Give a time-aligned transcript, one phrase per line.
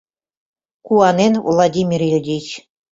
[0.85, 2.47] —куанен Владимир Ильич.